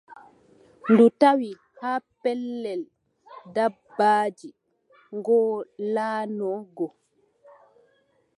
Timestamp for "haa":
1.81-1.99